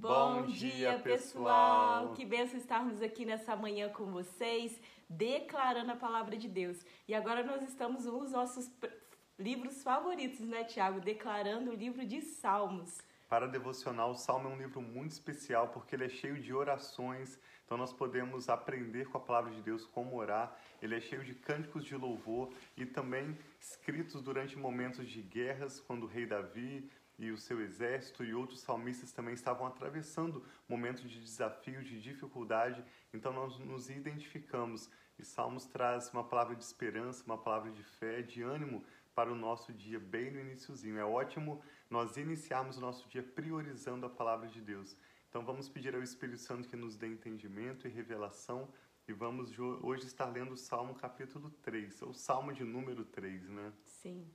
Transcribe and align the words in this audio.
Bom 0.00 0.46
dia, 0.46 0.98
pessoal! 0.98 2.14
Que 2.14 2.24
benção 2.24 2.58
estarmos 2.58 3.02
aqui 3.02 3.26
nessa 3.26 3.54
manhã 3.54 3.90
com 3.90 4.06
vocês, 4.06 4.80
declarando 5.06 5.92
a 5.92 5.96
palavra 5.96 6.38
de 6.38 6.48
Deus. 6.48 6.82
E 7.06 7.14
agora 7.14 7.44
nós 7.44 7.60
estamos 7.68 8.06
nos 8.06 8.32
nossos 8.32 8.70
livros 9.38 9.82
favoritos, 9.82 10.40
né, 10.40 10.64
Tiago? 10.64 11.00
Declarando 11.00 11.70
o 11.70 11.74
livro 11.74 12.06
de 12.06 12.22
Salmos. 12.22 12.96
Para 13.28 13.46
devocional, 13.46 14.12
o 14.12 14.14
Salmo 14.14 14.48
é 14.48 14.52
um 14.52 14.56
livro 14.56 14.80
muito 14.80 15.12
especial 15.12 15.68
porque 15.68 15.94
ele 15.94 16.06
é 16.06 16.08
cheio 16.08 16.40
de 16.40 16.52
orações, 16.52 17.38
então 17.64 17.76
nós 17.76 17.92
podemos 17.92 18.48
aprender 18.48 19.06
com 19.06 19.18
a 19.18 19.20
palavra 19.20 19.52
de 19.52 19.60
Deus 19.60 19.84
como 19.84 20.16
orar. 20.16 20.56
Ele 20.80 20.96
é 20.96 21.00
cheio 21.00 21.22
de 21.22 21.34
cânticos 21.34 21.84
de 21.84 21.94
louvor 21.94 22.50
e 22.74 22.86
também 22.86 23.38
escritos 23.60 24.22
durante 24.22 24.58
momentos 24.58 25.06
de 25.08 25.20
guerras, 25.20 25.78
quando 25.78 26.04
o 26.04 26.06
rei 26.06 26.24
Davi 26.24 26.90
e 27.20 27.30
o 27.30 27.36
seu 27.36 27.60
exército 27.60 28.24
e 28.24 28.34
outros 28.34 28.60
salmistas 28.60 29.12
também 29.12 29.34
estavam 29.34 29.66
atravessando 29.66 30.42
momentos 30.66 31.02
de 31.02 31.20
desafio, 31.20 31.84
de 31.84 32.00
dificuldade. 32.00 32.82
Então 33.12 33.30
nós 33.30 33.58
nos 33.58 33.90
identificamos 33.90 34.90
e 35.18 35.24
Salmos 35.24 35.66
traz 35.66 36.10
uma 36.14 36.24
palavra 36.24 36.56
de 36.56 36.64
esperança, 36.64 37.22
uma 37.26 37.36
palavra 37.36 37.70
de 37.70 37.84
fé, 37.84 38.22
de 38.22 38.42
ânimo 38.42 38.82
para 39.14 39.30
o 39.30 39.34
nosso 39.34 39.70
dia 39.70 40.00
bem 40.00 40.30
no 40.30 40.40
iníciozinho. 40.40 40.98
É 40.98 41.04
ótimo 41.04 41.62
nós 41.90 42.16
iniciarmos 42.16 42.78
o 42.78 42.80
nosso 42.80 43.06
dia 43.06 43.22
priorizando 43.22 44.06
a 44.06 44.10
palavra 44.10 44.48
de 44.48 44.62
Deus. 44.62 44.96
Então 45.28 45.44
vamos 45.44 45.68
pedir 45.68 45.94
ao 45.94 46.02
Espírito 46.02 46.40
Santo 46.40 46.70
que 46.70 46.76
nos 46.76 46.96
dê 46.96 47.06
entendimento 47.06 47.86
e 47.86 47.90
revelação 47.90 48.72
e 49.06 49.12
vamos 49.12 49.52
hoje 49.82 50.06
estar 50.06 50.26
lendo 50.26 50.52
o 50.52 50.56
Salmo 50.56 50.94
capítulo 50.94 51.50
3, 51.62 52.00
ou 52.00 52.14
Salmo 52.14 52.52
de 52.52 52.64
número 52.64 53.04
3, 53.04 53.48
né? 53.50 53.72
Sim. 53.82 54.26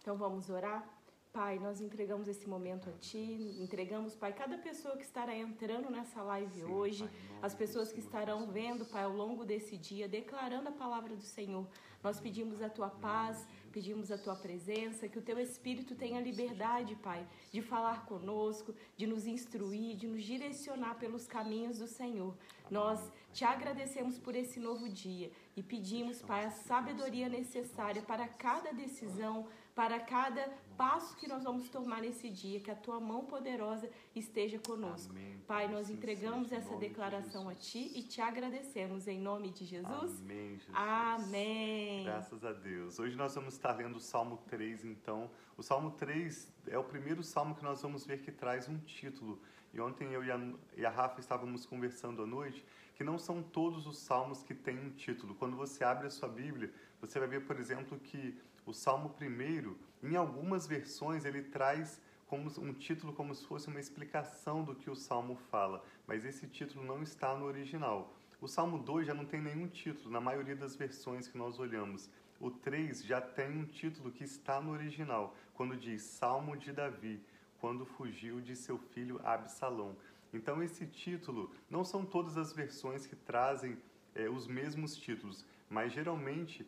Então 0.00 0.16
vamos 0.16 0.50
orar? 0.50 0.88
Pai, 1.32 1.58
nós 1.58 1.80
entregamos 1.80 2.26
esse 2.26 2.48
momento 2.48 2.88
a 2.88 2.92
Ti, 2.92 3.56
entregamos, 3.60 4.14
Pai, 4.14 4.32
cada 4.32 4.56
pessoa 4.58 4.96
que 4.96 5.04
estará 5.04 5.36
entrando 5.36 5.90
nessa 5.90 6.22
live 6.22 6.60
Sim, 6.60 6.64
hoje, 6.64 7.04
pai, 7.04 7.38
as 7.42 7.54
pessoas 7.54 7.92
que 7.92 8.00
estarão 8.00 8.46
vendo, 8.50 8.84
Pai, 8.86 9.04
ao 9.04 9.12
longo 9.12 9.44
desse 9.44 9.76
dia, 9.76 10.08
declarando 10.08 10.70
a 10.70 10.72
palavra 10.72 11.14
do 11.14 11.22
Senhor. 11.22 11.66
Nós 12.02 12.18
pedimos 12.18 12.62
a 12.62 12.70
Tua 12.70 12.88
paz, 12.88 13.46
pedimos 13.70 14.10
a 14.10 14.16
Tua 14.16 14.34
presença, 14.34 15.08
que 15.08 15.18
o 15.18 15.22
Teu 15.22 15.38
Espírito 15.38 15.94
tenha 15.94 16.20
liberdade, 16.20 16.96
Pai, 16.96 17.26
de 17.52 17.60
falar 17.60 18.06
conosco, 18.06 18.74
de 18.96 19.06
nos 19.06 19.26
instruir, 19.26 19.96
de 19.96 20.06
nos 20.06 20.24
direcionar 20.24 20.98
pelos 20.98 21.26
caminhos 21.26 21.78
do 21.78 21.86
Senhor. 21.86 22.34
Nós 22.70 23.12
te 23.32 23.44
agradecemos 23.44 24.18
por 24.18 24.34
esse 24.34 24.58
novo 24.58 24.88
dia 24.88 25.30
e 25.56 25.62
pedimos, 25.62 26.22
Pai, 26.22 26.46
a 26.46 26.50
sabedoria 26.50 27.28
necessária 27.28 28.02
para 28.02 28.26
cada 28.26 28.72
decisão, 28.72 29.46
para 29.74 30.00
cada 30.00 30.52
passo 30.78 31.16
que 31.16 31.26
nós 31.26 31.42
vamos 31.42 31.68
tomar 31.68 32.00
nesse 32.00 32.30
dia, 32.30 32.60
que 32.60 32.70
a 32.70 32.74
tua 32.76 33.00
mão 33.00 33.24
poderosa 33.24 33.90
esteja 34.14 34.60
conosco. 34.60 35.10
Amém. 35.10 35.36
Pai, 35.44 35.66
nós 35.66 35.90
entregamos 35.90 36.52
essa 36.52 36.76
declaração 36.76 37.46
de 37.46 37.52
a 37.52 37.54
ti 37.56 37.92
e 37.96 38.02
te 38.04 38.20
agradecemos 38.20 39.08
em 39.08 39.18
nome 39.18 39.50
de 39.50 39.64
Jesus. 39.64 40.20
Amém. 40.20 40.50
Jesus. 40.50 40.70
Amém. 40.72 42.04
Graças 42.04 42.44
a 42.44 42.52
Deus. 42.52 42.96
Hoje 43.00 43.16
nós 43.16 43.34
vamos 43.34 43.54
estar 43.54 43.72
lendo 43.72 43.96
o 43.96 44.00
Salmo 44.00 44.38
3, 44.48 44.84
então. 44.84 45.28
O 45.56 45.62
Salmo 45.64 45.90
3 45.90 46.52
é 46.68 46.78
o 46.78 46.84
primeiro 46.84 47.24
salmo 47.24 47.56
que 47.56 47.64
nós 47.64 47.82
vamos 47.82 48.06
ver 48.06 48.20
que 48.20 48.30
traz 48.30 48.68
um 48.68 48.78
título. 48.78 49.40
E 49.74 49.80
ontem 49.80 50.12
eu 50.12 50.22
e 50.24 50.86
a 50.86 50.90
Rafa 50.90 51.18
estávamos 51.18 51.66
conversando 51.66 52.22
à 52.22 52.26
noite 52.26 52.64
que 52.94 53.02
não 53.02 53.18
são 53.18 53.42
todos 53.42 53.86
os 53.86 53.98
salmos 53.98 54.42
que 54.42 54.54
têm 54.54 54.78
um 54.78 54.90
título. 54.90 55.34
Quando 55.34 55.56
você 55.56 55.84
abre 55.84 56.06
a 56.06 56.10
sua 56.10 56.28
Bíblia, 56.28 56.72
você 57.00 57.18
vai 57.18 57.28
ver, 57.28 57.46
por 57.46 57.58
exemplo, 57.58 57.98
que 57.98 58.36
o 58.68 58.74
Salmo 58.74 59.14
1, 59.18 59.74
em 60.06 60.14
algumas 60.14 60.66
versões, 60.66 61.24
ele 61.24 61.42
traz 61.42 62.00
como 62.26 62.50
um 62.60 62.74
título 62.74 63.14
como 63.14 63.34
se 63.34 63.46
fosse 63.46 63.68
uma 63.68 63.80
explicação 63.80 64.62
do 64.62 64.74
que 64.74 64.90
o 64.90 64.94
Salmo 64.94 65.36
fala, 65.50 65.82
mas 66.06 66.22
esse 66.22 66.46
título 66.46 66.84
não 66.84 67.02
está 67.02 67.34
no 67.34 67.46
original. 67.46 68.14
O 68.42 68.46
Salmo 68.46 68.78
2 68.78 69.06
já 69.06 69.14
não 69.14 69.24
tem 69.24 69.40
nenhum 69.40 69.66
título 69.66 70.10
na 70.10 70.20
maioria 70.20 70.54
das 70.54 70.76
versões 70.76 71.26
que 71.26 71.38
nós 71.38 71.58
olhamos. 71.58 72.10
O 72.38 72.50
3 72.50 73.04
já 73.04 73.22
tem 73.22 73.50
um 73.58 73.64
título 73.64 74.12
que 74.12 74.22
está 74.22 74.60
no 74.60 74.72
original, 74.72 75.34
quando 75.54 75.74
diz 75.74 76.02
Salmo 76.02 76.54
de 76.54 76.70
Davi, 76.70 77.24
quando 77.62 77.86
fugiu 77.86 78.38
de 78.38 78.54
seu 78.54 78.76
filho 78.76 79.18
Absalão. 79.24 79.96
Então 80.30 80.62
esse 80.62 80.86
título 80.86 81.50
não 81.70 81.82
são 81.84 82.04
todas 82.04 82.36
as 82.36 82.52
versões 82.52 83.06
que 83.06 83.16
trazem 83.16 83.78
é, 84.14 84.28
os 84.28 84.46
mesmos 84.46 84.94
títulos, 84.94 85.42
mas 85.70 85.90
geralmente 85.90 86.66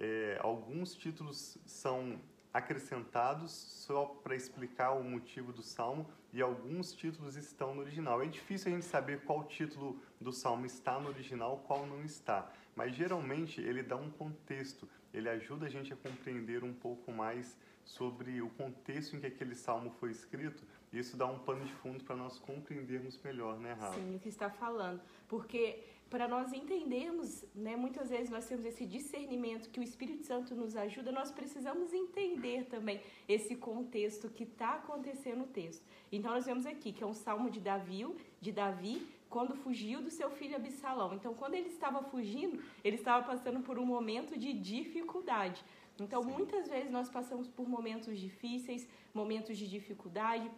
é, 0.00 0.38
alguns 0.40 0.94
títulos 0.94 1.58
são 1.66 2.18
acrescentados 2.52 3.52
só 3.52 4.06
para 4.06 4.34
explicar 4.34 4.92
o 4.92 5.04
motivo 5.04 5.52
do 5.52 5.62
salmo 5.62 6.08
e 6.32 6.40
alguns 6.40 6.92
títulos 6.92 7.36
estão 7.36 7.74
no 7.74 7.82
original. 7.82 8.22
É 8.22 8.26
difícil 8.26 8.72
a 8.72 8.74
gente 8.74 8.86
saber 8.86 9.20
qual 9.22 9.44
título 9.44 10.00
do 10.20 10.32
salmo 10.32 10.66
está 10.66 10.98
no 10.98 11.08
original, 11.08 11.62
qual 11.66 11.86
não 11.86 12.02
está, 12.02 12.50
mas 12.74 12.94
geralmente 12.94 13.60
ele 13.60 13.82
dá 13.82 13.94
um 13.94 14.10
contexto, 14.10 14.88
ele 15.12 15.28
ajuda 15.28 15.66
a 15.66 15.68
gente 15.68 15.92
a 15.92 15.96
compreender 15.96 16.64
um 16.64 16.72
pouco 16.72 17.12
mais 17.12 17.56
sobre 17.84 18.40
o 18.40 18.48
contexto 18.50 19.16
em 19.16 19.20
que 19.20 19.26
aquele 19.26 19.54
salmo 19.54 19.90
foi 20.00 20.10
escrito. 20.10 20.62
Isso 20.92 21.16
dá 21.16 21.26
um 21.26 21.38
pano 21.38 21.64
de 21.64 21.72
fundo 21.74 22.02
para 22.04 22.16
nós 22.16 22.38
compreendermos 22.38 23.18
melhor, 23.22 23.58
né, 23.58 23.74
Rafa? 23.74 23.94
Sim, 23.94 24.16
o 24.16 24.18
que 24.18 24.28
está 24.28 24.50
falando, 24.50 25.00
porque 25.28 25.84
para 26.10 26.26
nós 26.26 26.52
entendermos, 26.52 27.44
né, 27.54 27.76
muitas 27.76 28.10
vezes 28.10 28.28
nós 28.28 28.44
temos 28.44 28.64
esse 28.64 28.84
discernimento 28.84 29.70
que 29.70 29.78
o 29.78 29.82
Espírito 29.82 30.26
Santo 30.26 30.56
nos 30.56 30.76
ajuda, 30.76 31.12
nós 31.12 31.30
precisamos 31.30 31.92
entender 31.92 32.64
também 32.64 33.00
esse 33.28 33.54
contexto 33.54 34.28
que 34.28 34.42
está 34.42 34.74
acontecendo 34.74 35.38
no 35.38 35.46
texto. 35.46 35.84
Então 36.10 36.32
nós 36.32 36.46
vemos 36.46 36.66
aqui 36.66 36.92
que 36.92 37.04
é 37.04 37.06
um 37.06 37.14
salmo 37.14 37.48
de 37.48 37.60
Davi, 37.60 38.04
de 38.40 38.50
Davi, 38.50 39.06
quando 39.28 39.54
fugiu 39.54 40.02
do 40.02 40.10
seu 40.10 40.28
filho 40.28 40.56
Absalão. 40.56 41.14
Então 41.14 41.32
quando 41.32 41.54
ele 41.54 41.68
estava 41.68 42.02
fugindo, 42.02 42.60
ele 42.82 42.96
estava 42.96 43.24
passando 43.24 43.60
por 43.60 43.78
um 43.78 43.86
momento 43.86 44.36
de 44.36 44.52
dificuldade. 44.52 45.64
Então 46.00 46.24
Sim. 46.24 46.30
muitas 46.30 46.66
vezes 46.68 46.90
nós 46.90 47.08
passamos 47.08 47.46
por 47.46 47.68
momentos 47.68 48.18
difíceis, 48.18 48.88
momentos 49.14 49.56
de 49.56 49.68
dificuldade, 49.68 50.50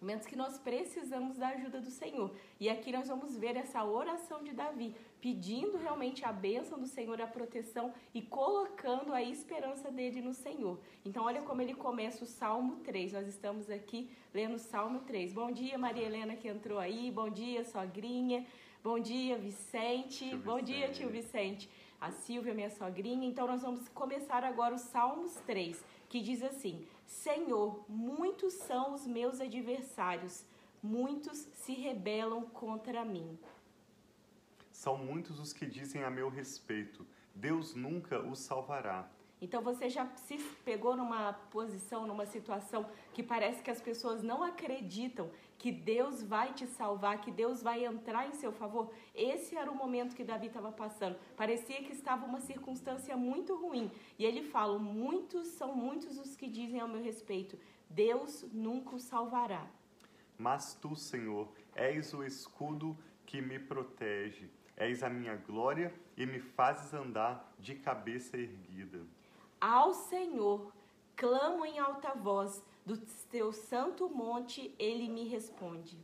momentos 0.00 0.26
que 0.26 0.36
nós 0.36 0.58
precisamos 0.58 1.36
da 1.36 1.48
ajuda 1.48 1.80
do 1.80 1.90
Senhor. 1.90 2.30
E 2.60 2.68
aqui 2.68 2.92
nós 2.92 3.08
vamos 3.08 3.36
ver 3.36 3.56
essa 3.56 3.84
oração 3.84 4.42
de 4.42 4.52
Davi, 4.52 4.94
pedindo 5.20 5.76
realmente 5.76 6.24
a 6.24 6.32
bênção 6.32 6.78
do 6.78 6.86
Senhor, 6.86 7.20
a 7.20 7.26
proteção 7.26 7.92
e 8.14 8.22
colocando 8.22 9.12
a 9.12 9.22
esperança 9.22 9.90
dele 9.90 10.20
no 10.20 10.32
Senhor. 10.32 10.78
Então, 11.04 11.24
olha 11.24 11.42
como 11.42 11.60
ele 11.60 11.74
começa 11.74 12.24
o 12.24 12.26
Salmo 12.26 12.76
3. 12.76 13.12
Nós 13.12 13.26
estamos 13.26 13.68
aqui 13.68 14.08
lendo 14.32 14.54
o 14.54 14.58
Salmo 14.58 15.00
3. 15.00 15.32
Bom 15.32 15.50
dia, 15.50 15.76
Maria 15.76 16.06
Helena 16.06 16.36
que 16.36 16.48
entrou 16.48 16.78
aí. 16.78 17.10
Bom 17.10 17.28
dia, 17.28 17.64
sogrinha. 17.64 18.46
Bom 18.82 19.00
dia, 19.00 19.36
Vicente. 19.36 20.28
Tio 20.28 20.38
Bom 20.38 20.58
Vicente. 20.58 20.72
dia, 20.72 20.88
tio 20.90 21.08
Vicente. 21.08 21.68
A 22.00 22.12
Silvia, 22.12 22.54
minha 22.54 22.70
sogrinha. 22.70 23.26
Então, 23.26 23.48
nós 23.48 23.62
vamos 23.62 23.88
começar 23.88 24.44
agora 24.44 24.74
o 24.74 24.78
Salmos 24.78 25.34
3, 25.46 25.84
que 26.08 26.20
diz 26.20 26.42
assim: 26.42 26.86
Senhor, 27.06 27.84
muitos 27.88 28.54
são 28.54 28.94
os 28.94 29.06
meus 29.06 29.40
adversários, 29.40 30.44
muitos 30.82 31.38
se 31.54 31.74
rebelam 31.74 32.42
contra 32.42 33.04
mim. 33.04 33.38
São 34.70 34.96
muitos 34.96 35.38
os 35.38 35.52
que 35.52 35.66
dizem 35.66 36.04
a 36.04 36.10
meu 36.10 36.28
respeito: 36.28 37.06
Deus 37.34 37.74
nunca 37.74 38.20
os 38.20 38.38
salvará. 38.38 39.10
Então 39.40 39.62
você 39.62 39.88
já 39.88 40.06
se 40.16 40.36
pegou 40.64 40.96
numa 40.96 41.32
posição, 41.32 42.06
numa 42.06 42.26
situação 42.26 42.86
que 43.12 43.22
parece 43.22 43.62
que 43.62 43.70
as 43.70 43.80
pessoas 43.80 44.22
não 44.22 44.42
acreditam 44.42 45.30
que 45.58 45.72
Deus 45.72 46.22
vai 46.22 46.52
te 46.52 46.66
salvar, 46.66 47.20
que 47.20 47.30
Deus 47.30 47.62
vai 47.62 47.84
entrar 47.84 48.28
em 48.28 48.32
seu 48.32 48.52
favor. 48.52 48.92
Esse 49.14 49.56
era 49.56 49.70
o 49.70 49.74
momento 49.74 50.14
que 50.14 50.24
Davi 50.24 50.46
estava 50.46 50.72
passando. 50.72 51.16
Parecia 51.36 51.82
que 51.82 51.92
estava 51.92 52.26
uma 52.26 52.40
circunstância 52.40 53.16
muito 53.16 53.56
ruim. 53.56 53.90
E 54.18 54.24
ele 54.24 54.42
fala: 54.42 54.78
muitos 54.78 55.48
são 55.48 55.74
muitos 55.74 56.18
os 56.18 56.36
que 56.36 56.48
dizem 56.48 56.80
ao 56.80 56.88
meu 56.88 57.02
respeito: 57.02 57.58
Deus 57.88 58.44
nunca 58.52 58.94
o 58.94 59.00
salvará. 59.00 59.66
Mas 60.36 60.74
tu, 60.74 60.94
Senhor, 60.94 61.48
és 61.74 62.14
o 62.14 62.22
escudo 62.22 62.96
que 63.26 63.40
me 63.40 63.58
protege. 63.58 64.48
És 64.76 65.02
a 65.02 65.10
minha 65.10 65.34
glória 65.34 65.92
e 66.16 66.24
me 66.24 66.38
fazes 66.38 66.94
andar 66.94 67.52
de 67.58 67.74
cabeça 67.74 68.36
erguida. 68.36 69.00
Ao 69.60 69.92
Senhor 69.92 70.72
clamo 71.16 71.66
em 71.66 71.80
alta 71.80 72.14
voz 72.14 72.62
do 72.86 72.96
teu 73.28 73.52
santo 73.52 74.08
monte 74.08 74.72
ele 74.78 75.08
me 75.08 75.24
responde. 75.24 75.98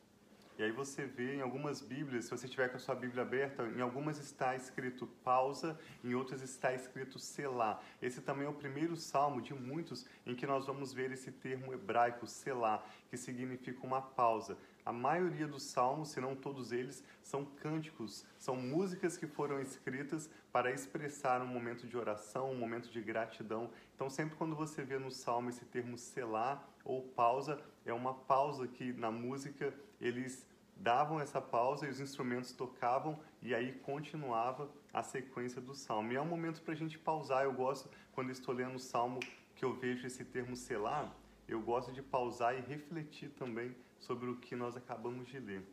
E 0.59 0.63
aí 0.63 0.73
você 0.73 1.05
vê 1.05 1.37
em 1.37 1.41
algumas 1.41 1.81
Bíblias, 1.81 2.25
se 2.25 2.31
você 2.33 2.49
tiver 2.49 2.69
com 2.69 2.77
a 2.77 2.81
sua 2.81 2.95
Bíblia 2.95 3.23
aberta, 3.23 3.65
em 3.77 3.81
algumas 3.81 4.19
está 4.19 4.55
escrito 4.57 5.07
pausa, 5.25 5.79
em 6.03 6.15
outras 6.15 6.43
está 6.43 6.73
escrito 6.73 7.19
selar. 7.19 7.83
Esse 8.03 8.21
também 8.21 8.47
é 8.47 8.49
o 8.49 8.55
primeiro 8.55 8.97
salmo 8.97 9.41
de 9.41 9.55
muitos 9.55 10.07
em 10.27 10.35
que 10.35 10.47
nós 10.47 10.67
vamos 10.67 10.93
ver 10.93 11.11
esse 11.13 11.33
termo 11.33 11.73
hebraico, 11.73 12.27
selar, 12.27 12.85
que 13.09 13.17
significa 13.17 13.85
uma 13.85 14.03
pausa. 14.03 14.57
A 14.85 14.93
maioria 14.93 15.47
dos 15.47 15.63
salmos, 15.63 16.11
se 16.11 16.21
não 16.21 16.37
todos 16.37 16.71
eles, 16.71 17.03
são 17.23 17.45
cânticos, 17.45 18.27
são 18.39 18.55
músicas 18.55 19.17
que 19.17 19.27
foram 19.27 19.61
escritas 19.61 20.29
para 20.53 20.71
expressar 20.71 21.41
um 21.41 21.47
momento 21.47 21.87
de 21.87 21.97
oração, 21.97 22.51
um 22.51 22.59
momento 22.59 22.91
de 22.91 23.01
gratidão. 23.01 23.71
Então, 23.95 24.11
sempre 24.11 24.37
quando 24.37 24.55
você 24.55 24.83
vê 24.83 24.99
no 24.99 25.11
salmo 25.11 25.49
esse 25.49 25.65
termo 25.65 25.97
selar 25.97 26.69
ou 26.85 27.03
pausa, 27.03 27.59
é 27.87 27.93
uma 27.93 28.13
pausa 28.13 28.69
que 28.69 28.93
na 28.93 29.11
música 29.11 29.73
eles 30.01 30.47
davam 30.77 31.21
essa 31.21 31.41
pausa 31.41 31.87
e 31.87 31.89
os 31.89 32.01
instrumentos 32.01 32.53
tocavam 32.53 33.19
e 33.41 33.55
aí 33.55 33.73
continuava 33.73 34.69
a 34.93 35.03
sequência 35.03 35.61
do 35.61 35.75
salmo. 35.75 36.13
E 36.13 36.17
é 36.17 36.21
um 36.21 36.27
momento 36.27 36.61
para 36.63 36.75
a 36.75 36.77
gente 36.77 36.99
pausar. 36.99 37.45
Eu 37.45 37.53
gosto, 37.53 37.89
quando 38.13 38.31
estou 38.31 38.55
lendo 38.55 38.77
o 38.77 38.81
salmo, 38.81 39.21
que 39.57 39.65
eu 39.65 39.73
vejo 39.73 40.07
esse 40.07 40.25
termo 40.25 40.57
selar, 40.57 41.15
eu 41.47 41.61
gosto 41.61 41.93
de 41.93 42.03
pausar 42.03 42.57
e 42.57 42.61
refletir 42.61 43.31
também 43.31 43.75
sobre 43.99 44.29
o 44.29 44.37
que 44.37 44.57
nós 44.57 44.77
acabamos 44.77 45.29
de 45.29 45.39
ler. 45.39 45.65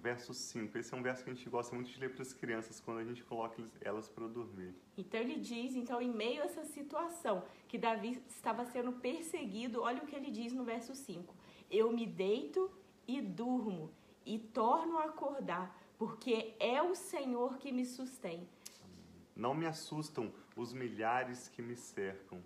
Verso 0.00 0.32
5. 0.32 0.78
Esse 0.78 0.94
é 0.94 0.96
um 0.96 1.02
verso 1.02 1.24
que 1.24 1.30
a 1.30 1.34
gente 1.34 1.48
gosta 1.50 1.74
muito 1.74 1.90
de 1.90 1.98
ler 1.98 2.12
para 2.12 2.22
as 2.22 2.32
crianças 2.32 2.80
quando 2.80 2.98
a 2.98 3.04
gente 3.04 3.24
coloca 3.24 3.62
elas 3.80 4.08
para 4.08 4.28
dormir. 4.28 4.72
Então 4.96 5.18
ele 5.20 5.36
diz, 5.40 5.74
então 5.74 6.00
em 6.00 6.10
meio 6.10 6.42
a 6.42 6.44
essa 6.44 6.64
situação 6.64 7.44
que 7.66 7.76
Davi 7.76 8.22
estava 8.28 8.64
sendo 8.64 8.92
perseguido, 8.92 9.82
olha 9.82 10.02
o 10.02 10.06
que 10.06 10.14
ele 10.14 10.30
diz 10.30 10.52
no 10.52 10.64
verso 10.64 10.94
5. 10.94 11.34
Eu 11.70 11.92
me 11.92 12.06
deito 12.06 12.70
e 13.06 13.20
durmo 13.20 13.90
e 14.24 14.38
torno 14.38 14.98
a 14.98 15.06
acordar, 15.06 15.76
porque 15.98 16.54
é 16.60 16.80
o 16.80 16.94
Senhor 16.94 17.58
que 17.58 17.72
me 17.72 17.84
sustém. 17.84 18.48
Não 19.34 19.54
me 19.54 19.66
assustam 19.66 20.32
os 20.56 20.72
milhares 20.72 21.48
que 21.48 21.62
me 21.62 21.76
cercam. 21.76 22.42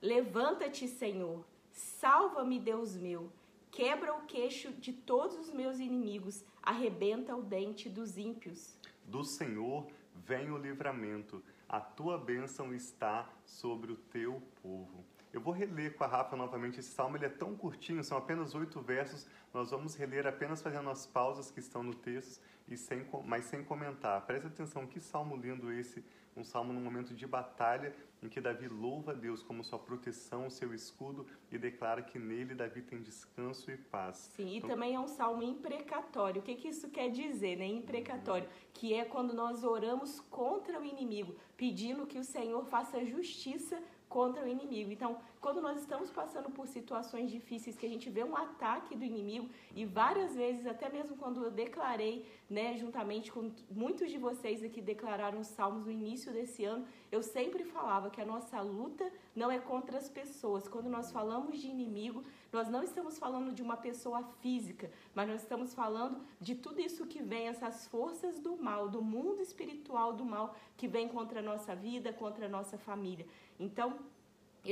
Levanta-te, 0.00 0.88
Senhor, 0.88 1.44
salva-me, 1.76 2.58
Deus 2.58 2.96
meu. 2.96 3.30
Quebra 3.70 4.14
o 4.14 4.22
queixo 4.22 4.72
de 4.72 4.92
todos 4.92 5.36
os 5.36 5.52
meus 5.52 5.78
inimigos, 5.78 6.44
arrebenta 6.62 7.36
o 7.36 7.42
dente 7.42 7.88
dos 7.88 8.16
ímpios. 8.16 8.74
Do 9.04 9.22
Senhor 9.22 9.86
vem 10.14 10.50
o 10.50 10.56
livramento, 10.56 11.42
a 11.68 11.78
tua 11.78 12.16
bênção 12.16 12.74
está 12.74 13.28
sobre 13.44 13.92
o 13.92 13.96
teu 13.96 14.42
povo. 14.62 15.04
Eu 15.32 15.40
vou 15.40 15.52
reler 15.52 15.94
com 15.94 16.04
a 16.04 16.06
Rafa 16.06 16.34
novamente 16.34 16.80
esse 16.80 16.88
salmo, 16.88 17.16
ele 17.16 17.26
é 17.26 17.28
tão 17.28 17.54
curtinho, 17.54 18.02
são 18.02 18.16
apenas 18.16 18.54
oito 18.54 18.80
versos. 18.80 19.26
Nós 19.52 19.70
vamos 19.70 19.94
reler 19.94 20.26
apenas 20.26 20.62
fazendo 20.62 20.88
as 20.88 21.06
pausas 21.06 21.50
que 21.50 21.60
estão 21.60 21.82
no 21.82 21.94
texto, 21.94 22.40
e 22.66 22.76
sem, 22.76 23.06
mas 23.24 23.44
sem 23.44 23.62
comentar. 23.62 24.24
Preste 24.24 24.46
atenção, 24.46 24.86
que 24.86 24.98
salmo 24.98 25.36
lindo 25.36 25.70
esse, 25.70 26.02
um 26.36 26.44
salmo 26.44 26.72
num 26.72 26.80
momento 26.80 27.14
de 27.14 27.26
batalha, 27.26 27.94
em 28.22 28.28
que 28.28 28.40
Davi 28.40 28.68
louva 28.68 29.12
a 29.12 29.14
Deus 29.14 29.42
como 29.42 29.64
sua 29.64 29.78
proteção, 29.78 30.50
seu 30.50 30.74
escudo, 30.74 31.26
e 31.50 31.58
declara 31.58 32.02
que 32.02 32.18
nele 32.18 32.54
Davi 32.54 32.82
tem 32.82 33.00
descanso 33.00 33.70
e 33.70 33.76
paz. 33.76 34.30
Sim, 34.34 34.48
e 34.48 34.56
então, 34.58 34.70
também 34.70 34.94
é 34.94 35.00
um 35.00 35.08
salmo 35.08 35.42
imprecatório. 35.42 36.40
O 36.40 36.44
que, 36.44 36.54
que 36.54 36.68
isso 36.68 36.90
quer 36.90 37.10
dizer, 37.10 37.56
né? 37.56 37.66
Imprecatório, 37.66 38.48
que 38.72 38.92
é 38.94 39.04
quando 39.04 39.32
nós 39.32 39.64
oramos 39.64 40.20
contra 40.20 40.80
o 40.80 40.84
inimigo, 40.84 41.34
pedindo 41.56 42.06
que 42.06 42.18
o 42.18 42.24
Senhor 42.24 42.64
faça 42.66 43.04
justiça 43.04 43.82
contra 44.08 44.44
o 44.44 44.48
inimigo. 44.48 44.92
Então, 44.92 45.18
quando 45.40 45.60
nós 45.60 45.78
estamos 45.78 46.10
passando 46.10 46.50
por 46.50 46.66
situações 46.66 47.30
difíceis, 47.30 47.76
que 47.76 47.86
a 47.86 47.88
gente 47.88 48.08
vê 48.10 48.24
um 48.24 48.36
ataque 48.36 48.96
do 48.96 49.04
inimigo, 49.04 49.48
e 49.74 49.84
várias 49.84 50.34
vezes, 50.34 50.66
até 50.66 50.88
mesmo 50.88 51.16
quando 51.16 51.42
eu 51.42 51.50
declarei, 51.50 52.26
né, 52.48 52.76
juntamente 52.76 53.30
com 53.32 53.50
muitos 53.70 54.10
de 54.10 54.18
vocês 54.18 54.62
aqui 54.62 54.80
declararam 54.80 55.40
os 55.40 55.48
salmos 55.48 55.84
no 55.84 55.90
início 55.90 56.32
desse 56.32 56.64
ano, 56.64 56.86
eu 57.10 57.22
sempre 57.22 57.64
falava 57.64 58.10
que 58.10 58.20
a 58.20 58.24
nossa 58.24 58.60
luta 58.60 59.10
não 59.34 59.50
é 59.50 59.58
contra 59.58 59.98
as 59.98 60.08
pessoas. 60.08 60.68
Quando 60.68 60.88
nós 60.88 61.10
falamos 61.12 61.60
de 61.60 61.68
inimigo, 61.68 62.22
nós 62.52 62.68
não 62.68 62.82
estamos 62.82 63.18
falando 63.18 63.52
de 63.52 63.62
uma 63.62 63.76
pessoa 63.76 64.22
física, 64.40 64.90
mas 65.14 65.28
nós 65.28 65.42
estamos 65.42 65.74
falando 65.74 66.20
de 66.40 66.54
tudo 66.54 66.80
isso 66.80 67.06
que 67.06 67.22
vem, 67.22 67.48
essas 67.48 67.86
forças 67.88 68.38
do 68.38 68.56
mal, 68.56 68.88
do 68.88 69.02
mundo 69.02 69.40
espiritual 69.42 70.12
do 70.12 70.24
mal 70.24 70.56
que 70.76 70.88
vem 70.88 71.08
contra 71.08 71.40
a 71.40 71.42
nossa 71.42 71.74
vida, 71.74 72.12
contra 72.12 72.46
a 72.46 72.48
nossa 72.48 72.78
família. 72.78 73.26
Então, 73.58 73.98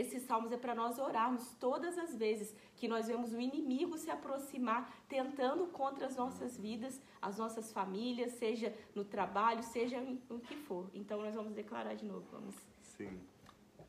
esses 0.01 0.23
salmos 0.23 0.53
é 0.53 0.57
para 0.57 0.75
nós 0.75 0.99
orarmos 0.99 1.55
todas 1.61 1.99
as 1.99 2.15
vezes 2.15 2.55
que 2.77 2.89
nós 2.89 3.07
vemos 3.07 3.33
o 3.33 3.41
inimigo 3.41 3.97
se 3.97 4.11
aproximar, 4.11 4.93
tentando 5.09 5.67
contra 5.67 6.07
as 6.07 6.17
nossas 6.17 6.57
vidas, 6.57 7.01
as 7.21 7.39
nossas 7.39 7.73
famílias, 7.73 8.33
seja 8.33 8.75
no 8.95 9.05
trabalho, 9.05 9.63
seja 9.63 9.99
o 10.29 10.39
que 10.39 10.57
for. 10.57 10.89
Então 10.95 11.21
nós 11.21 11.35
vamos 11.35 11.53
declarar 11.53 11.95
de 11.95 12.05
novo, 12.05 12.27
vamos. 12.31 12.55
Sim. 12.83 13.34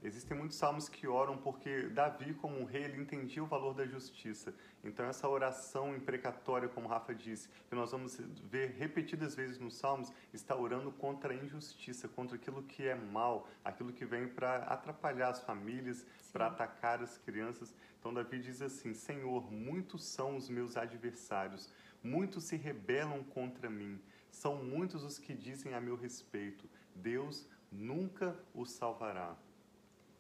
Existem 0.06 0.38
muitos 0.38 0.58
salmos 0.58 0.88
que 0.88 1.08
oram 1.08 1.36
porque 1.36 1.90
Davi, 1.90 2.36
como 2.36 2.60
um 2.60 2.64
rei, 2.64 2.84
ele 2.84 3.02
entendia 3.02 3.44
o 3.44 3.48
valor 3.48 3.74
da 3.74 3.88
justiça. 3.88 4.54
Então, 4.84 5.04
essa 5.04 5.28
oração 5.28 5.96
imprecatória, 5.96 6.70
como 6.70 6.88
Rafa 6.88 7.16
disse, 7.16 7.50
que 7.68 7.74
nós 7.74 7.90
vamos 7.90 8.20
ver 8.44 8.76
repetidas 8.78 9.34
vezes 9.34 9.58
nos 9.58 9.76
salmos, 9.76 10.14
está 10.32 10.56
orando 10.56 10.92
contra 10.92 11.34
a 11.34 11.36
injustiça, 11.36 12.08
contra 12.08 12.36
aquilo 12.36 12.62
que 12.62 12.84
é 12.84 12.94
mal, 12.94 13.50
aquilo 13.64 13.92
que 13.92 14.06
vem 14.06 14.28
para 14.28 14.58
atrapalhar 14.66 15.30
as 15.30 15.42
famílias, 15.42 16.06
para 16.32 16.46
atacar 16.46 17.02
as 17.02 17.18
crianças. 17.18 17.74
Então, 18.00 18.14
Davi 18.14 18.40
diz 18.40 18.62
assim: 18.62 18.94
Senhor, 18.94 19.52
muitos 19.52 20.06
são 20.06 20.36
os 20.36 20.48
meus 20.48 20.78
adversários, 20.78 21.68
muitos 22.04 22.44
se 22.44 22.56
rebelam 22.56 23.24
contra 23.24 23.72
mim, 23.72 24.00
são 24.30 24.64
muitos 24.64 25.04
os 25.04 25.18
que 25.18 25.34
dizem 25.34 25.74
a 25.74 25.82
meu 25.82 25.96
respeito: 25.96 26.70
Deus 26.94 27.48
nunca 27.72 28.38
os 28.54 28.70
salvará. 28.70 29.36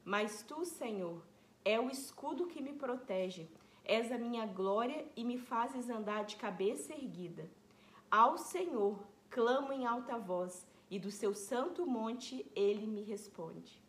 Mas 0.06 0.44
tu, 0.44 0.64
Senhor, 0.64 1.22
é 1.66 1.80
o 1.80 1.90
escudo 1.90 2.46
que 2.46 2.62
me 2.62 2.74
protege. 2.74 3.50
És 3.84 4.12
a 4.12 4.18
minha 4.18 4.46
glória 4.46 5.06
e 5.16 5.24
me 5.24 5.38
fazes 5.38 5.90
andar 5.90 6.24
de 6.26 6.36
cabeça 6.36 6.94
erguida. 6.94 7.50
Ao 8.10 8.38
Senhor 8.38 9.04
clamo 9.30 9.74
em 9.74 9.86
alta 9.86 10.18
voz, 10.18 10.66
e 10.90 10.98
do 10.98 11.12
seu 11.12 11.34
santo 11.34 11.86
monte 11.86 12.50
ele 12.56 12.86
me 12.88 13.02
responde. 13.02 13.84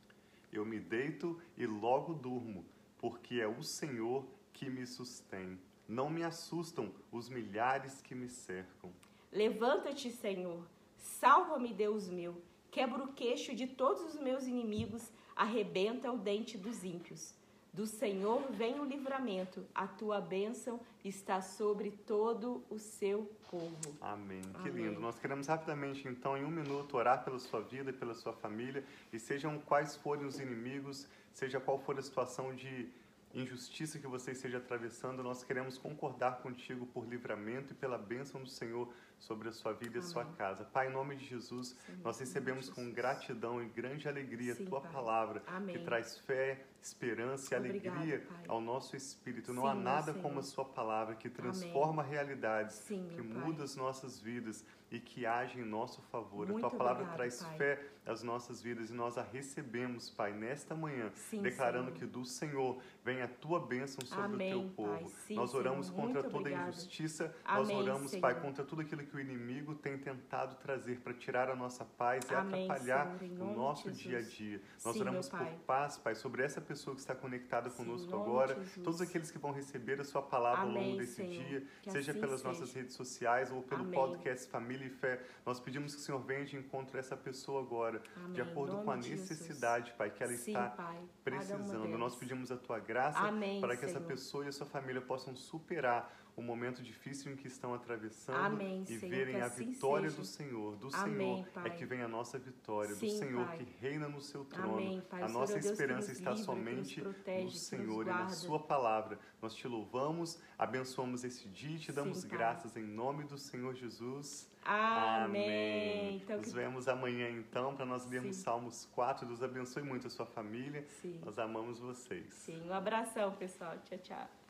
Eu 0.50 0.64
me 0.64 0.80
deito 0.80 1.40
e 1.56 1.66
logo 1.66 2.14
durmo, 2.14 2.64
porque 2.98 3.40
é 3.40 3.46
o 3.46 3.62
Senhor 3.62 4.26
que 4.52 4.68
me 4.68 4.86
sustém. 4.86 5.60
Não 5.86 6.08
me 6.08 6.24
assustam 6.24 6.92
os 7.12 7.28
milhares 7.28 8.00
que 8.00 8.14
me 8.14 8.28
cercam. 8.28 8.90
Levanta-te, 9.30 10.10
Senhor. 10.10 10.66
Salva-me, 10.96 11.72
Deus 11.72 12.08
meu. 12.08 12.40
Quebra 12.76 13.04
o 13.04 13.08
queixo 13.14 13.54
de 13.54 13.66
todos 13.66 14.02
os 14.02 14.20
meus 14.20 14.46
inimigos 14.46 15.10
arrebenta 15.34 16.12
o 16.12 16.18
dente 16.18 16.58
dos 16.58 16.84
ímpios. 16.84 17.32
Do 17.72 17.86
Senhor 17.86 18.52
vem 18.52 18.78
o 18.78 18.84
livramento, 18.84 19.64
a 19.74 19.86
tua 19.86 20.20
bênção 20.20 20.78
está 21.02 21.40
sobre 21.40 21.90
todo 21.90 22.62
o 22.68 22.78
seu 22.78 23.30
povo. 23.50 23.96
Amém. 23.98 24.42
Que 24.62 24.68
Amém. 24.68 24.88
lindo. 24.88 25.00
Nós 25.00 25.18
queremos 25.18 25.46
rapidamente, 25.46 26.06
então, 26.06 26.36
em 26.36 26.44
um 26.44 26.50
minuto, 26.50 26.98
orar 26.98 27.24
pela 27.24 27.38
sua 27.38 27.62
vida 27.62 27.88
e 27.88 27.94
pela 27.94 28.12
sua 28.12 28.34
família, 28.34 28.84
e 29.10 29.18
sejam 29.18 29.58
quais 29.58 29.96
forem 29.96 30.26
os 30.26 30.38
inimigos, 30.38 31.08
seja 31.32 31.58
qual 31.58 31.78
for 31.78 31.98
a 31.98 32.02
situação 32.02 32.54
de 32.54 32.90
injustiça 33.36 33.98
que 33.98 34.06
você 34.06 34.32
esteja 34.32 34.58
atravessando, 34.58 35.22
nós 35.22 35.44
queremos 35.44 35.76
concordar 35.76 36.38
contigo 36.38 36.86
por 36.86 37.06
livramento 37.06 37.72
e 37.72 37.76
pela 37.76 37.98
bênção 37.98 38.42
do 38.42 38.48
Senhor 38.48 38.92
sobre 39.18 39.48
a 39.48 39.52
sua 39.52 39.72
vida 39.72 39.96
e 39.96 40.00
a 40.00 40.02
sua 40.02 40.24
casa. 40.24 40.64
Pai, 40.64 40.88
em 40.88 40.92
nome 40.92 41.16
de 41.16 41.26
Jesus, 41.26 41.76
Senhor, 41.84 42.00
nós 42.02 42.18
recebemos 42.18 42.70
com 42.70 42.90
gratidão 42.90 43.62
e 43.62 43.66
grande 43.68 44.08
alegria 44.08 44.54
Sim, 44.54 44.64
a 44.64 44.68
tua 44.68 44.80
pai. 44.80 44.92
palavra, 44.92 45.42
Amém. 45.46 45.76
que 45.76 45.84
traz 45.84 46.18
fé, 46.18 46.64
esperança 46.86 47.54
e 47.54 47.58
Obrigado, 47.58 47.96
alegria 47.96 48.20
pai. 48.28 48.44
ao 48.48 48.60
nosso 48.60 48.96
espírito. 48.96 49.52
Não 49.52 49.62
Sim, 49.62 49.68
há 49.68 49.74
nada 49.74 50.14
como 50.14 50.38
a 50.38 50.42
sua 50.42 50.64
palavra 50.64 51.14
que 51.14 51.28
transforma 51.28 52.02
Amém. 52.02 52.14
realidades, 52.14 52.76
Sim, 52.76 53.08
que 53.14 53.20
muda 53.22 53.64
as 53.64 53.74
nossas 53.76 54.20
vidas 54.20 54.64
e 54.88 55.00
que 55.00 55.26
age 55.26 55.58
em 55.58 55.64
nosso 55.64 56.00
favor. 56.12 56.46
Muito 56.46 56.64
a 56.64 56.70
tua 56.70 56.78
palavra 56.78 57.02
obrigado, 57.02 57.16
traz 57.16 57.42
pai. 57.42 57.56
fé 57.58 57.82
às 58.06 58.22
nossas 58.22 58.62
vidas 58.62 58.88
e 58.90 58.94
nós 58.94 59.18
a 59.18 59.22
recebemos, 59.22 60.08
Pai, 60.10 60.32
nesta 60.32 60.76
manhã, 60.76 61.10
Sim, 61.12 61.42
declarando 61.42 61.86
Senhor. 61.86 61.98
que 61.98 62.06
do 62.06 62.24
Senhor 62.24 62.78
vem 63.04 63.20
a 63.20 63.26
tua 63.26 63.58
bênção 63.66 64.06
sobre 64.06 64.22
Amém, 64.24 64.54
o 64.54 64.60
teu 64.60 64.70
povo. 64.76 65.10
Sim, 65.26 65.34
nós 65.34 65.54
oramos 65.54 65.88
Senhor. 65.88 66.00
contra 66.00 66.22
toda 66.22 66.36
obrigado. 66.38 66.68
injustiça, 66.68 67.34
Amém, 67.44 67.62
nós 67.66 67.70
oramos, 67.82 68.10
Senhor. 68.12 68.20
Pai, 68.22 68.40
contra 68.40 68.64
tudo 68.64 68.82
aquilo 68.82 69.02
que 69.04 69.16
o 69.16 69.18
inimigo 69.18 69.74
tem 69.74 69.98
tentado 69.98 70.54
trazer 70.54 71.00
para 71.00 71.12
tirar 71.14 71.50
a 71.50 71.56
nossa 71.56 71.84
paz 71.84 72.24
e 72.30 72.32
atrapalhar 72.32 73.16
o 73.40 73.44
nosso 73.56 73.90
dia 73.90 74.18
a 74.18 74.22
dia. 74.22 74.62
Nós 74.84 75.00
oramos 75.00 75.28
por 75.28 75.44
paz, 75.66 75.98
Pai, 75.98 76.14
sobre 76.14 76.44
essa 76.44 76.60
pessoa 76.60 76.75
que 76.84 77.00
está 77.00 77.14
conectada 77.14 77.70
conosco 77.70 78.14
agora, 78.14 78.56
todos 78.82 79.00
aqueles 79.00 79.30
que 79.30 79.38
vão 79.38 79.52
receber 79.52 80.00
a 80.00 80.04
sua 80.04 80.22
palavra 80.22 80.62
ao 80.62 80.70
longo 80.70 80.96
desse 80.96 81.22
dia, 81.22 81.64
que 81.82 81.90
seja 81.90 82.10
assim 82.12 82.20
pelas 82.20 82.40
seja. 82.40 82.52
nossas 82.52 82.72
redes 82.72 82.94
sociais 82.94 83.50
ou 83.50 83.62
pelo 83.62 83.84
podcast 83.86 84.48
Família 84.48 84.86
e 84.86 84.90
Fé. 84.90 85.20
Nós 85.44 85.60
pedimos 85.60 85.94
que 85.94 86.00
o 86.00 86.04
Senhor 86.04 86.20
venha 86.20 86.44
de 86.44 86.56
encontro 86.56 86.96
a 86.96 87.00
essa 87.00 87.16
pessoa 87.16 87.62
agora, 87.62 88.02
Amém. 88.16 88.32
de 88.32 88.40
acordo 88.40 88.78
com 88.78 88.90
a 88.90 88.96
necessidade, 88.96 89.92
Pai, 89.96 90.10
que 90.10 90.22
ela 90.22 90.32
Sim, 90.32 90.52
está 90.52 90.70
pai. 90.70 91.02
precisando. 91.24 91.98
Nós 91.98 92.14
pedimos 92.16 92.50
a 92.52 92.56
tua 92.56 92.78
graça 92.78 93.18
Amém, 93.20 93.60
para 93.60 93.76
que 93.76 93.86
Senhor. 93.86 93.96
essa 93.96 94.00
pessoa 94.06 94.44
e 94.44 94.48
a 94.48 94.52
sua 94.52 94.66
família 94.66 95.00
possam 95.00 95.34
superar 95.34 96.25
o 96.36 96.42
momento 96.42 96.82
difícil 96.82 97.32
em 97.32 97.36
que 97.36 97.48
estão 97.48 97.72
atravessando 97.72 98.36
Amém, 98.36 98.82
e 98.82 98.98
Senhor, 98.98 99.10
verem 99.10 99.40
a 99.40 99.46
assim 99.46 99.72
vitória 99.72 100.10
seja. 100.10 100.20
do 100.20 100.26
Senhor. 100.26 100.76
Do 100.76 100.88
Amém, 100.94 101.36
Senhor 101.36 101.46
Pai. 101.52 101.66
é 101.66 101.70
que 101.70 101.86
vem 101.86 102.02
a 102.02 102.08
nossa 102.08 102.38
vitória, 102.38 102.90
do 102.94 103.00
Sim, 103.00 103.18
Senhor 103.18 103.46
Pai. 103.46 103.56
que 103.58 103.64
reina 103.80 104.06
no 104.06 104.20
seu 104.20 104.44
trono. 104.44 104.74
Amém. 104.74 105.02
A 105.10 105.14
O 105.14 105.18
Senhor 105.18 105.28
nossa 105.30 105.56
é 105.56 105.58
esperança 105.60 106.12
está 106.12 106.30
nos 106.32 106.40
somente 106.40 107.00
protege, 107.00 107.44
no 107.44 107.50
Senhor 107.50 108.02
e 108.06 108.10
na. 108.10 108.28
Sua 108.28 108.60
palavra. 108.60 109.18
Nós 109.40 109.54
te 109.54 109.66
louvamos, 109.66 110.38
abençoamos 110.58 111.24
esse 111.24 111.48
dia 111.48 111.76
e 111.76 111.78
te 111.78 111.90
damos 111.90 112.18
Sim, 112.18 112.28
graças 112.28 112.76
em 112.76 112.84
nome 112.84 113.24
do 113.24 113.38
Senhor 113.38 113.74
Jesus. 113.74 114.48
Amém. 114.62 116.16
Então, 116.16 116.36
Nos 116.38 116.48
que... 116.48 116.54
vemos 116.54 116.86
amanhã 116.88 117.30
então 117.30 117.74
para 117.74 117.86
nós 117.86 118.04
lermos 118.10 118.36
Sim. 118.36 118.42
Salmos 118.42 118.84
4. 118.92 119.24
Deus 119.26 119.42
abençoe 119.42 119.82
muito 119.82 120.06
a 120.06 120.10
sua 120.10 120.26
família. 120.26 120.84
Sim, 121.00 121.20
Nós 121.24 121.38
amamos 121.38 121.78
vocês. 121.78 122.34
sim. 122.34 122.60
Um 122.68 122.72
abração, 122.74 123.32
pessoal. 123.36 123.74
Tchau, 123.84 123.98
tchau. 123.98 124.45